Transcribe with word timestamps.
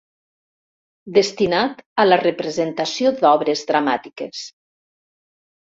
Destinat 1.17 1.83
a 2.05 2.07
la 2.09 2.19
representació 2.23 3.13
d'obres 3.21 3.65
dramàtiques. 3.73 4.43